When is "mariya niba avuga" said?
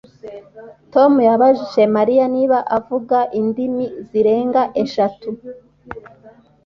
1.95-3.17